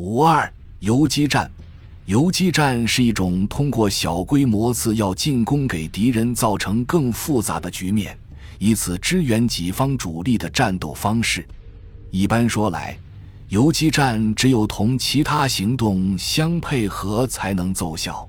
[0.00, 0.48] 五二
[0.78, 1.50] 游击战，
[2.06, 8.16] 游击战是一种通过小规模次要进攻给敌人造成更复杂的局面，
[8.60, 11.44] 以此支援己方主力的战斗方式。
[12.12, 12.96] 一般说来，
[13.48, 18.28] 游击战只有同其他行动相配合才能奏效。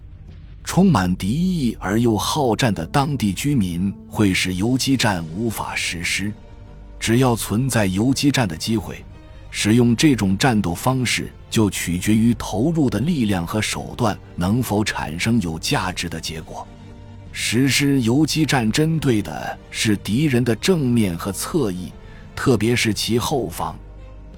[0.63, 6.33] 充满敌意而又好战的当地居民会使游击战无法实施。
[6.99, 9.05] 只要存在游击战的机会，
[9.51, 16.67] 使用这种战斗方式就取决于投入的力量和手段能否产生有价值的结果。
[17.31, 21.91] 实施游击战针对的是敌人的正面和侧翼，
[22.35, 23.77] 特别是其后方。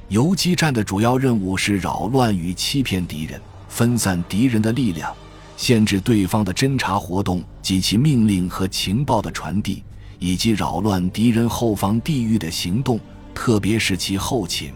[0.10, 5.14] 游击战的主要任务是扰乱与欺骗敌人，分散敌人的力量。
[5.56, 9.84] 限制对方的侦察活动及其命令和情报的传递，
[10.18, 13.00] 以及扰乱敌人后方地域的行动，
[13.34, 14.74] 特别是其后勤。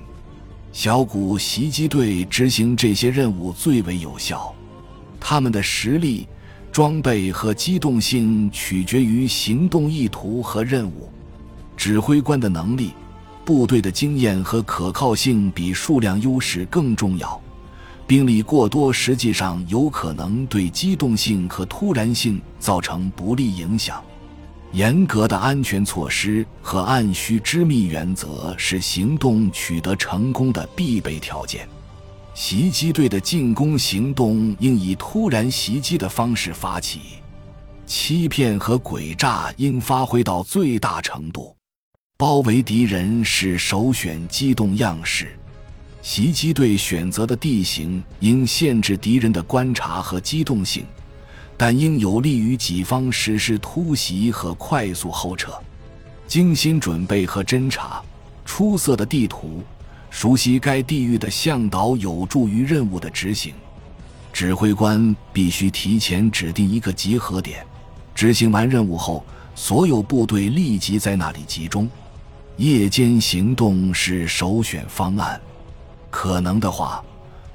[0.76, 4.54] 小股袭击队执行这些任务最为有效。
[5.22, 6.28] 他们的实力、
[6.70, 11.10] 装备和机动性取决于行动意图和任务。
[11.78, 12.92] 指挥官的能力、
[13.46, 17.42] 部队的经验和可靠性比数量优势更重要。
[18.06, 24.04] 兵力过多实际上有可能对机动性和突然性造成不利影响。
[24.72, 31.68] 严格的安全措施和按需知密原则是行动取得成功的必备条件。
[32.34, 37.00] 袭击队的进攻行动应以突然袭击的方式发起，
[37.86, 41.56] 欺骗和诡诈应发挥到最大程度。
[42.18, 45.38] 包围敌人是首选机动样式。
[46.02, 50.86] 袭击队选择的地形应限制敌人的观察和机动性，
[51.58, 55.52] 但应有利于己方实施突袭和快速后撤。
[56.28, 58.02] 精心准备和侦查，
[58.44, 59.62] 出色的地图，
[60.10, 63.54] 熟悉该地域的向导有助于任务的执行。
[64.34, 67.66] 指挥官必须提前指定一个集合点，
[68.14, 69.24] 执行完任务后，
[69.54, 71.88] 所有部队立即在那里集中。
[72.58, 75.40] 夜间行动是首选方案。
[76.10, 77.04] 可能的话，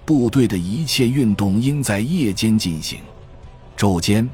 [0.04, 3.00] 部队的一切运动应在夜间进行。
[3.80, 4.28] 昼间，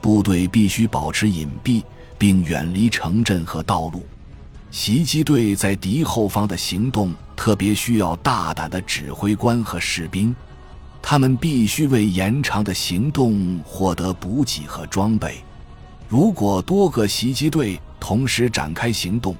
[0.00, 1.82] 部队必须保持隐蔽，
[2.16, 4.02] 并远离城镇和道路。
[4.70, 10.34] 袭击队在敌后方的行动特别需要大胆的指挥官和士兵，
[11.02, 15.44] 他们必须为延长的行动获得补给和装备。
[16.08, 19.36] 如果多个袭击队同时展开行动，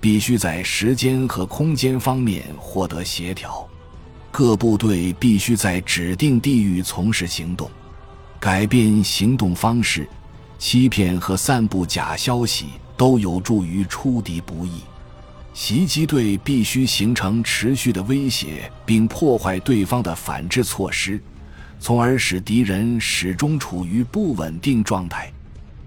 [0.00, 3.68] 必须在时间和空间方面获得协调，
[4.30, 7.68] 各部队必须在指定地域从事行动，
[8.44, 10.06] 改变行动方式，
[10.58, 14.82] 欺骗和散布假消息都有助于出敌不意。
[15.54, 21.18] 袭击队必须形成持续的威胁，并破坏对方的反制措施，
[21.80, 25.32] 从而使敌人始终处于不稳定状态。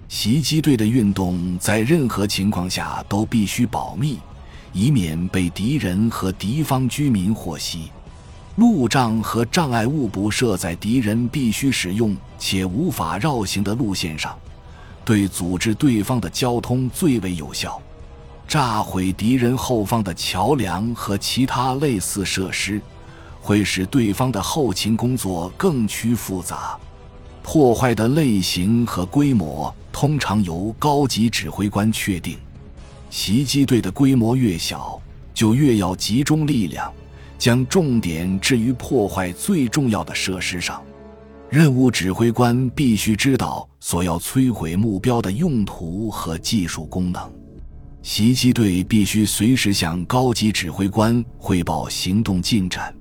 [0.09, 4.18] 袭击队的运动在任何情况下都必须保密，
[4.74, 7.91] 以免被敌人和敌方居民获悉。
[8.57, 14.35] 路障和障碍物布设在敌人必须使用且无法绕行的路线上，
[15.06, 17.79] 对阻止对方的交通最为有效。
[18.47, 22.81] 炸毁敌人后方的桥梁和其他类似设施，
[23.40, 26.75] 会使对方的后勤工作更趋复杂。
[27.44, 32.35] 破坏的类型和规模通常由高级指挥官确定。
[33.12, 35.00] 袭击队的规模越小，
[35.31, 36.91] 就越要集中力量，
[37.37, 40.81] 将重点置于破坏最重要的设施上。
[41.49, 47.33] 任务指挥官必须知道所要摧毁目标的用途和技术功能。
[48.01, 52.93] 袭击队必须随时向高级指挥官汇报行动进展，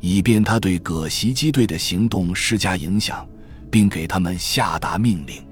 [0.00, 3.26] 以便他对各袭击队的行动施加影响。
[3.68, 5.44] 并给他们下达命令，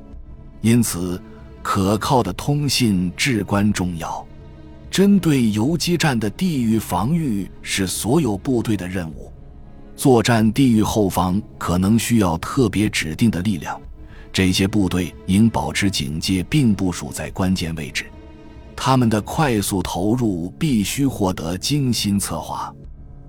[0.63, 1.21] 因此，
[1.63, 4.27] 可靠的通信至关重要。
[4.95, 9.33] 针对游击战的地域防御是所有部队的任务。
[9.97, 13.77] 作战地域后方可能需要特别指定的力量，
[14.33, 18.05] 这些部队应保持警戒并部署在关键位置。
[18.77, 22.73] 他们的快速投入必须获得精心策划。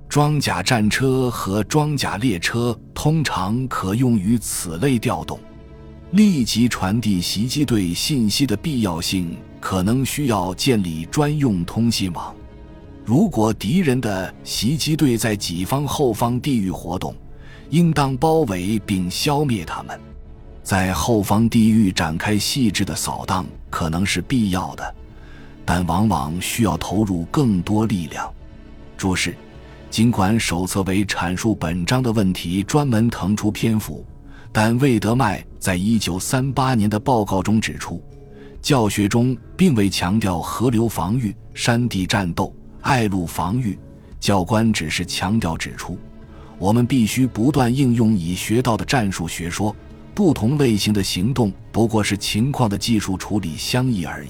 [0.08, 5.40] 装甲战车和装甲列车通常可用于此类调动。
[6.12, 9.36] 立即传递袭击队信息的必要性
[9.66, 12.36] 可能需要建立专用通信网。
[13.04, 17.16] 如果敌人的袭击队在己方后方地域活动，
[17.72, 20.00] 应当包围并消灭他们。
[20.62, 24.96] 在后方地域展开细致的扫荡可能是必要的，
[25.66, 28.32] 但往往需要投入更多力量。
[28.96, 29.36] 注释。
[29.90, 34.06] 尽管手册为阐述本章的问题专门腾出篇幅，
[34.52, 38.04] 但魏德迈在一九三八年的报告中指出，
[38.66, 42.52] 教学中并未强调河流防御、山地战斗、
[42.82, 43.78] 隘路防御，
[44.20, 46.00] 教官只是强调指出，
[46.58, 49.76] 我们必须不断应用已学到的战术学说，
[50.16, 54.30] 不同类型的行动不过是情况的技术处理相异而已。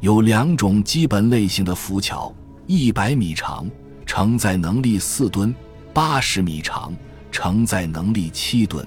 [0.00, 2.30] 有两种基本类型的浮桥，
[2.66, 3.66] 一百米长。
[4.04, 5.52] 承载能力四吨，
[5.94, 6.94] 八十米长，
[7.32, 8.86] 承载能力七吨。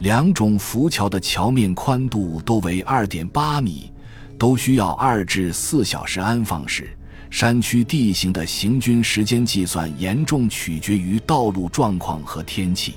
[0.00, 3.90] 两种浮桥的桥面宽度都为二点八米，
[4.38, 6.88] 都需要二至四小时安放时。
[7.30, 12.94] 山区地形的行军时间计算严重取决于道路状况和天气。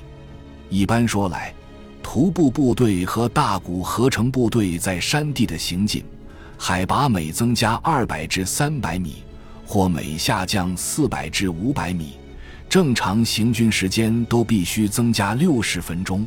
[0.68, 1.52] 一般说来，
[2.02, 6.04] 徒步部队和大股合成部队在山地的行进，
[6.56, 9.22] 海拔每增加二百至三百米。
[9.66, 12.14] 或每下降四百至五百米，
[12.68, 16.26] 正常行军时间都必须增加六十分钟。